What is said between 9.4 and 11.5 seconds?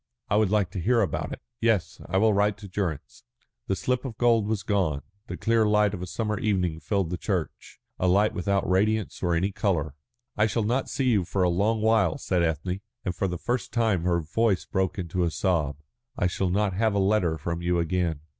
colour. "I shall not see you for a